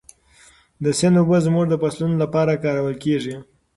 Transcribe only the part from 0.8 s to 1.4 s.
د سیند اوبه